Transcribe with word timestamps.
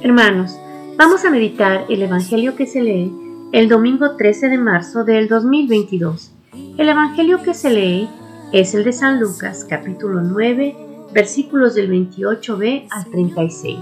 Hermanos, 0.00 0.56
vamos 0.96 1.24
a 1.24 1.30
meditar 1.30 1.84
el 1.88 2.02
Evangelio 2.02 2.54
que 2.54 2.66
se 2.66 2.80
lee 2.80 3.12
el 3.50 3.68
domingo 3.68 4.14
13 4.14 4.48
de 4.48 4.56
marzo 4.56 5.02
del 5.02 5.26
2022. 5.26 6.30
El 6.76 6.88
Evangelio 6.88 7.42
que 7.42 7.52
se 7.52 7.70
lee 7.70 8.08
es 8.52 8.74
el 8.74 8.84
de 8.84 8.92
San 8.92 9.18
Lucas, 9.18 9.66
capítulo 9.68 10.22
9, 10.22 10.76
versículos 11.12 11.74
del 11.74 11.90
28b 11.90 12.86
al 12.92 13.06
36. 13.06 13.78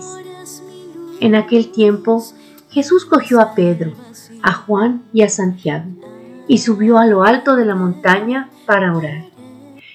En 1.21 1.35
aquel 1.35 1.71
tiempo, 1.71 2.25
Jesús 2.71 3.05
cogió 3.05 3.43
a 3.43 3.55
Pedro, 3.55 3.93
a 4.43 4.55
Juan 4.55 5.03
y 5.13 5.21
a 5.21 5.29
Santiago, 5.29 5.91
y 6.49 6.59
subió 6.59 6.97
a 6.97 7.07
lo 7.07 7.25
alto 7.25 7.57
de 7.57 7.67
la 7.67 7.75
montaña 7.75 8.49
para 8.65 8.97
orar. 8.97 9.27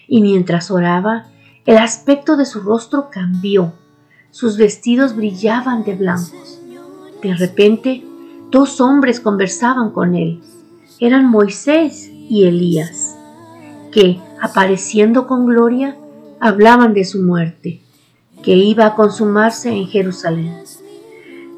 Y 0.07 0.21
mientras 0.21 0.69
oraba, 0.69 1.25
el 1.65 1.77
aspecto 1.77 2.37
de 2.37 2.45
su 2.45 2.61
rostro 2.61 3.09
cambió 3.09 3.73
sus 4.31 4.57
vestidos 4.57 5.15
brillaban 5.15 5.83
de 5.83 5.95
blancos. 5.95 6.59
De 7.21 7.35
repente, 7.35 8.03
dos 8.49 8.81
hombres 8.81 9.19
conversaban 9.19 9.91
con 9.91 10.15
él. 10.15 10.41
Eran 10.99 11.29
Moisés 11.29 12.09
y 12.11 12.45
Elías, 12.45 13.15
que, 13.91 14.19
apareciendo 14.41 15.27
con 15.27 15.45
gloria, 15.45 15.97
hablaban 16.39 16.93
de 16.93 17.05
su 17.05 17.21
muerte, 17.21 17.81
que 18.41 18.55
iba 18.55 18.85
a 18.85 18.95
consumarse 18.95 19.69
en 19.69 19.87
Jerusalén. 19.87 20.55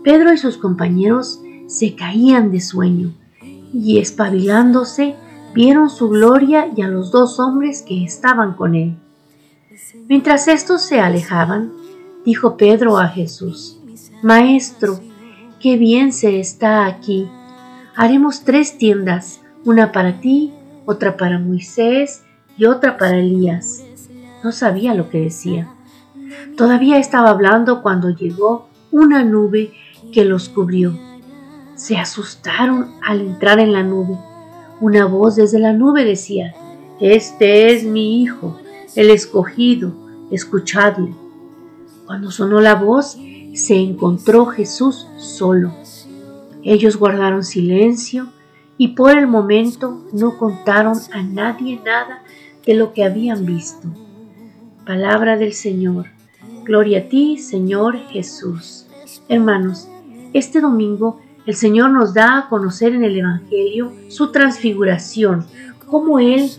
Pedro 0.04 0.34
y 0.34 0.38
sus 0.38 0.58
compañeros 0.58 1.40
se 1.68 1.96
caían 1.96 2.52
de 2.52 2.60
sueño, 2.60 3.14
y 3.74 4.00
espabilándose, 4.00 5.16
vieron 5.54 5.90
su 5.90 6.10
gloria 6.10 6.72
y 6.76 6.82
a 6.82 6.88
los 6.88 7.12
dos 7.12 7.40
hombres 7.40 7.82
que 7.82 8.04
estaban 8.04 8.54
con 8.54 8.76
él. 8.76 8.96
Mientras 10.08 10.48
estos 10.48 10.82
se 10.82 11.00
alejaban, 11.00 11.72
dijo 12.26 12.58
Pedro 12.58 12.98
a 12.98 13.08
Jesús, 13.08 13.80
Maestro, 14.22 15.00
qué 15.60 15.78
bien 15.78 16.14
se 16.14 16.40
está 16.40 16.86
aquí. 16.86 17.28
Haremos 17.96 18.44
tres 18.44 18.78
tiendas, 18.78 19.42
una 19.66 19.92
para 19.92 20.20
ti, 20.20 20.54
otra 20.86 21.18
para 21.18 21.40
Moisés 21.40 22.24
y 22.58 22.66
otra 22.66 22.98
para 22.98 23.18
Elías. 23.18 23.84
No 24.44 24.52
sabía 24.52 24.94
lo 24.94 25.10
que 25.10 25.20
decía. 25.20 25.70
Todavía 26.58 26.98
estaba 26.98 27.30
hablando 27.30 27.82
cuando 27.82 28.10
llegó 28.10 28.68
una 28.92 29.24
nube 29.24 29.74
que 30.12 30.26
los 30.26 30.50
cubrió. 30.50 30.98
Se 31.76 31.98
asustaron 31.98 32.92
al 33.02 33.22
entrar 33.22 33.60
en 33.60 33.74
la 33.74 33.84
nube. 33.84 34.18
Una 34.80 35.06
voz 35.06 35.36
desde 35.36 35.60
la 35.60 35.74
nube 35.74 36.06
decía, 36.06 36.54
Este 37.00 37.74
es 37.74 37.84
mi 37.84 38.22
Hijo, 38.22 38.60
el 38.96 39.10
escogido, 39.10 39.94
escuchadle. 40.32 41.14
Cuando 42.06 42.32
sonó 42.32 42.60
la 42.60 42.76
voz, 42.76 43.18
se 43.54 43.76
encontró 43.76 44.46
Jesús 44.48 45.08
solo. 45.18 45.74
Ellos 46.64 46.98
guardaron 46.98 47.44
silencio 47.44 48.28
y 48.78 48.90
por 48.90 49.18
el 49.18 49.28
momento 49.28 50.04
no 50.12 50.38
contaron 50.38 50.98
a 51.12 51.24
nadie 51.24 51.80
nada 51.84 52.24
de 52.66 52.74
lo 52.74 52.94
que 52.94 53.04
habían 53.04 53.46
visto. 53.46 53.88
Palabra 54.86 55.38
del 55.38 55.54
Señor. 55.54 56.08
Gloria 56.64 57.00
a 57.00 57.10
ti, 57.10 57.38
Señor 57.38 57.98
Jesús. 58.10 58.88
Hermanos, 59.30 59.88
este 60.34 60.62
domingo 60.62 61.20
el 61.46 61.56
Señor 61.56 61.92
nos 61.92 62.14
da 62.14 62.38
a 62.38 62.50
conocer 62.50 62.94
en 62.94 63.04
el 63.04 63.18
Evangelio 63.18 63.92
su 64.08 64.32
transfiguración, 64.32 65.46
como 65.88 66.20
Él, 66.20 66.50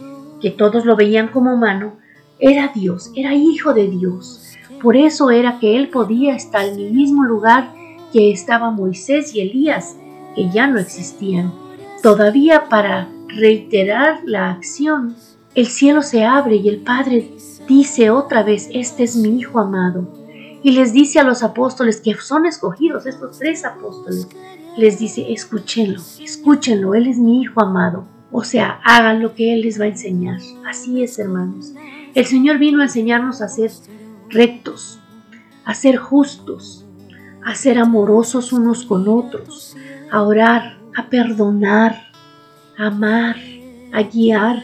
que 0.40 0.50
todos 0.50 0.84
lo 0.84 0.94
veían 0.94 1.28
como 1.28 1.54
humano, 1.54 1.96
era 2.38 2.72
Dios, 2.74 3.10
era 3.14 3.34
hijo 3.34 3.72
de 3.72 3.88
Dios 3.88 4.44
por 4.84 4.98
eso 4.98 5.30
era 5.30 5.58
que 5.58 5.78
él 5.78 5.88
podía 5.88 6.36
estar 6.36 6.66
en 6.66 6.78
el 6.78 6.92
mismo 6.92 7.24
lugar 7.24 7.72
que 8.12 8.30
estaba 8.30 8.70
Moisés 8.70 9.34
y 9.34 9.40
Elías, 9.40 9.96
que 10.36 10.50
ya 10.50 10.66
no 10.66 10.78
existían. 10.78 11.54
Todavía 12.02 12.68
para 12.68 13.08
reiterar 13.28 14.20
la 14.26 14.50
acción, 14.50 15.16
el 15.54 15.68
cielo 15.68 16.02
se 16.02 16.26
abre 16.26 16.56
y 16.56 16.68
el 16.68 16.82
Padre 16.82 17.30
dice 17.66 18.10
otra 18.10 18.42
vez, 18.42 18.68
este 18.74 19.04
es 19.04 19.16
mi 19.16 19.38
Hijo 19.38 19.58
amado. 19.58 20.06
Y 20.62 20.72
les 20.72 20.92
dice 20.92 21.18
a 21.18 21.24
los 21.24 21.42
apóstoles 21.42 22.02
que 22.02 22.12
son 22.16 22.44
escogidos, 22.44 23.06
estos 23.06 23.38
tres 23.38 23.64
apóstoles, 23.64 24.28
les 24.76 24.98
dice, 24.98 25.32
escúchenlo, 25.32 26.02
escúchenlo, 26.20 26.94
Él 26.94 27.06
es 27.06 27.16
mi 27.16 27.40
Hijo 27.40 27.62
amado. 27.62 28.04
O 28.30 28.44
sea, 28.44 28.80
hagan 28.84 29.22
lo 29.22 29.34
que 29.34 29.54
Él 29.54 29.62
les 29.62 29.80
va 29.80 29.84
a 29.84 29.88
enseñar. 29.88 30.40
Así 30.66 31.02
es, 31.02 31.18
hermanos. 31.18 31.72
El 32.14 32.26
Señor 32.26 32.58
vino 32.58 32.80
a 32.80 32.84
enseñarnos 32.84 33.42
a 33.42 33.48
ser 33.48 33.72
rectos, 34.28 35.00
a 35.64 35.74
ser 35.74 35.96
justos, 35.96 36.86
a 37.44 37.56
ser 37.56 37.76
amorosos 37.76 38.52
unos 38.52 38.84
con 38.84 39.08
otros, 39.08 39.76
a 40.12 40.22
orar, 40.22 40.78
a 40.96 41.10
perdonar, 41.10 42.12
a 42.78 42.86
amar, 42.86 43.34
a 43.92 44.02
guiar 44.02 44.62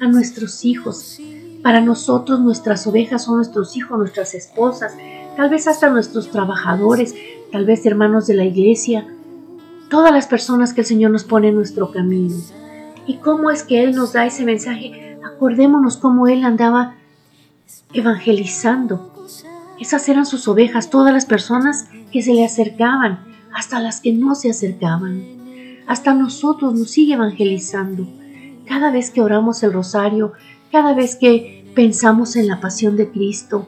a 0.00 0.06
nuestros 0.06 0.64
hijos. 0.64 1.20
Para 1.64 1.80
nosotros 1.80 2.38
nuestras 2.38 2.86
ovejas 2.86 3.24
son 3.24 3.36
nuestros 3.36 3.76
hijos, 3.76 3.98
nuestras 3.98 4.34
esposas, 4.34 4.94
tal 5.36 5.50
vez 5.50 5.66
hasta 5.66 5.90
nuestros 5.90 6.30
trabajadores, 6.30 7.16
tal 7.50 7.64
vez 7.64 7.84
hermanos 7.84 8.28
de 8.28 8.34
la 8.34 8.44
iglesia, 8.44 9.08
todas 9.90 10.12
las 10.12 10.28
personas 10.28 10.72
que 10.72 10.82
el 10.82 10.86
Señor 10.86 11.10
nos 11.10 11.24
pone 11.24 11.48
en 11.48 11.56
nuestro 11.56 11.90
camino. 11.90 12.36
¿Y 13.08 13.16
cómo 13.16 13.50
es 13.50 13.64
que 13.64 13.82
Él 13.82 13.96
nos 13.96 14.12
da 14.12 14.24
ese 14.24 14.44
mensaje? 14.44 15.11
Acordémonos 15.42 15.96
cómo 15.96 16.28
Él 16.28 16.44
andaba 16.44 16.94
evangelizando. 17.92 19.26
Esas 19.80 20.08
eran 20.08 20.24
sus 20.24 20.46
ovejas, 20.46 20.88
todas 20.88 21.12
las 21.12 21.26
personas 21.26 21.88
que 22.12 22.22
se 22.22 22.32
le 22.32 22.44
acercaban, 22.44 23.24
hasta 23.52 23.80
las 23.80 24.00
que 24.00 24.12
no 24.12 24.36
se 24.36 24.50
acercaban. 24.50 25.20
Hasta 25.88 26.14
nosotros 26.14 26.74
nos 26.74 26.92
sigue 26.92 27.14
evangelizando. 27.14 28.06
Cada 28.68 28.92
vez 28.92 29.10
que 29.10 29.20
oramos 29.20 29.64
el 29.64 29.72
rosario, 29.72 30.32
cada 30.70 30.94
vez 30.94 31.16
que 31.16 31.68
pensamos 31.74 32.36
en 32.36 32.46
la 32.46 32.60
pasión 32.60 32.96
de 32.96 33.10
Cristo, 33.10 33.66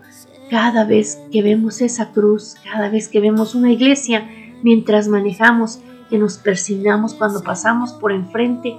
cada 0.50 0.84
vez 0.84 1.18
que 1.32 1.42
vemos 1.42 1.80
esa 1.80 2.12
cruz, 2.12 2.54
cada 2.62 2.88
vez 2.88 3.08
que 3.08 3.18
vemos 3.18 3.56
una 3.56 3.72
iglesia, 3.72 4.28
mientras 4.62 5.08
manejamos, 5.08 5.80
que 6.08 6.18
nos 6.18 6.38
persignamos 6.38 7.14
cuando 7.14 7.42
pasamos 7.42 7.92
por 7.94 8.12
enfrente, 8.12 8.76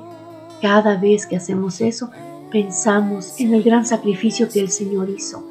cada 0.61 0.95
vez 0.95 1.27
que 1.27 1.35
hacemos 1.35 1.81
eso, 1.81 2.09
pensamos 2.55 3.37
en 3.41 3.53
el 3.53 3.63
gran 3.63 3.85
sacrificio 3.85 4.47
que 4.47 4.61
el 4.61 4.69
Señor 4.69 5.09
hizo 5.09 5.45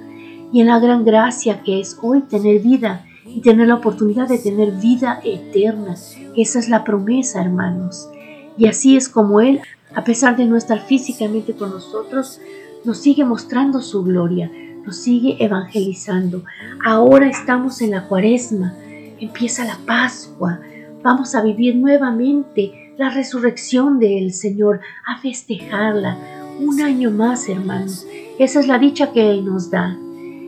y 0.51 0.63
en 0.63 0.69
la 0.69 0.79
gran 0.79 1.05
gracia 1.05 1.63
que 1.63 1.79
es 1.79 1.99
hoy 2.01 2.23
tener 2.23 2.61
vida 2.61 3.05
y 3.27 3.43
tener 3.43 3.69
la 3.69 3.75
oportunidad 3.75 4.27
de 4.27 4.39
tener 4.39 4.71
vida 4.81 5.21
eterna. 5.23 5.97
Esa 6.35 6.59
es 6.59 6.71
la 6.71 6.83
promesa, 6.83 7.43
hermanos. 7.43 8.09
Y 8.57 8.69
así 8.69 8.97
es 8.97 9.11
como 9.11 9.43
Él, 9.43 9.61
a 9.95 10.03
pesar 10.03 10.39
de 10.39 10.47
no 10.47 10.57
estar 10.57 10.81
físicamente 10.81 11.53
con 11.53 11.73
nosotros, 11.73 12.41
nos 12.87 12.97
sigue 12.97 13.27
mostrando 13.27 13.83
su 13.83 14.03
gloria, 14.03 14.51
nos 14.87 14.97
sigue 14.97 15.37
evangelizando. 15.45 16.45
Ahora 16.87 17.29
estamos 17.29 17.83
en 17.83 17.91
la 17.91 18.09
cuaresma, 18.09 18.73
empieza 19.21 19.67
la 19.67 19.77
Pascua, 19.85 20.59
vamos 21.03 21.35
a 21.35 21.43
vivir 21.43 21.77
nuevamente 21.77 22.95
la 22.97 23.11
resurrección 23.11 23.99
del 23.99 24.33
Señor, 24.33 24.81
a 25.07 25.19
festejarla, 25.19 26.44
un 26.59 26.81
año 26.81 27.11
más, 27.11 27.49
hermanos. 27.49 28.07
Esa 28.39 28.61
es 28.61 28.67
la 28.67 28.79
dicha 28.79 29.13
que 29.13 29.31
Él 29.31 29.45
nos 29.45 29.71
da. 29.71 29.97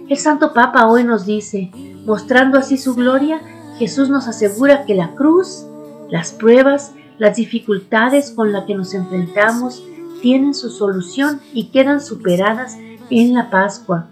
El 0.08 0.16
Santo 0.16 0.52
Papa 0.52 0.86
hoy 0.86 1.04
nos 1.04 1.26
dice, 1.26 1.70
mostrando 2.04 2.58
así 2.58 2.76
su 2.76 2.94
gloria, 2.94 3.40
Jesús 3.78 4.08
nos 4.08 4.28
asegura 4.28 4.84
que 4.84 4.94
la 4.94 5.14
cruz, 5.14 5.66
las 6.08 6.32
pruebas, 6.32 6.92
las 7.18 7.36
dificultades 7.36 8.30
con 8.30 8.52
las 8.52 8.64
que 8.64 8.74
nos 8.74 8.94
enfrentamos 8.94 9.82
tienen 10.22 10.54
su 10.54 10.70
solución 10.70 11.40
y 11.52 11.68
quedan 11.68 12.00
superadas 12.00 12.76
en 13.10 13.34
la 13.34 13.50
Pascua. 13.50 14.06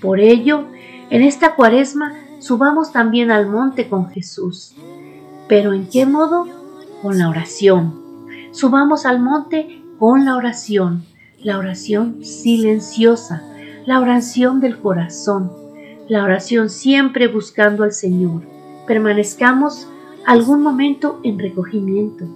Por 0.00 0.20
ello, 0.20 0.64
en 1.10 1.22
esta 1.22 1.54
cuaresma 1.54 2.12
subamos 2.40 2.92
también 2.92 3.30
al 3.30 3.46
monte 3.48 3.88
con 3.88 4.10
Jesús. 4.10 4.74
¿Pero 5.48 5.72
en 5.72 5.88
qué 5.88 6.04
modo? 6.04 6.46
Con 7.02 7.18
la 7.18 7.28
oración. 7.28 7.94
Subamos 8.50 9.06
al 9.06 9.20
monte 9.20 9.82
con 9.98 10.24
la 10.24 10.36
oración 10.36 11.04
la 11.42 11.56
oración 11.58 12.24
silenciosa, 12.24 13.42
la 13.86 14.00
oración 14.00 14.60
del 14.60 14.78
corazón, 14.78 15.52
la 16.08 16.24
oración 16.24 16.68
siempre 16.68 17.28
buscando 17.28 17.84
al 17.84 17.92
Señor. 17.92 18.42
Permanezcamos 18.86 19.86
algún 20.26 20.62
momento 20.62 21.20
en 21.22 21.38
recogimiento, 21.38 22.26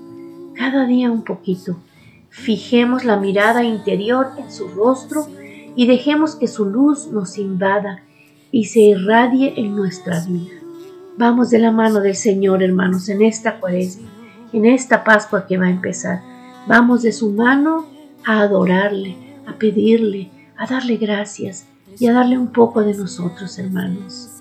cada 0.55 0.87
día 0.87 1.11
un 1.11 1.25
poquito. 1.25 1.77
Fijemos 2.31 3.05
la 3.05 3.17
mirada 3.17 3.65
interior 3.65 4.29
en 4.39 4.53
su 4.53 4.69
rostro 4.69 5.27
y 5.75 5.87
dejemos 5.87 6.37
que 6.37 6.47
su 6.47 6.67
luz 6.67 7.09
nos 7.09 7.39
invada 7.39 8.05
y 8.53 8.67
se 8.67 8.81
irradie 8.81 9.55
en 9.57 9.75
nuestra 9.75 10.25
vida. 10.25 10.53
Vamos 11.19 11.51
de 11.51 11.59
la 11.59 11.73
mano 11.73 12.01
del 12.01 12.15
Señor, 12.15 12.63
hermanos, 12.63 13.09
en 13.09 13.23
esta 13.23 13.59
cuaresma, 13.59 14.09
en 14.53 14.65
esta 14.65 15.03
Pascua 15.03 15.47
que 15.47 15.59
va 15.59 15.67
a 15.67 15.71
empezar. 15.71 16.21
Vamos 16.69 17.03
de 17.03 17.13
su 17.13 17.33
mano 17.33 17.92
a 18.27 18.41
adorarle, 18.41 19.17
a 19.47 19.59
pedirle, 19.59 20.31
a 20.57 20.67
darle 20.67 20.97
gracias 20.97 21.67
y 21.99 22.07
a 22.07 22.13
darle 22.13 22.39
un 22.39 22.53
poco 22.53 22.83
de 22.83 22.95
nosotros, 22.95 23.59
hermanos. 23.59 24.32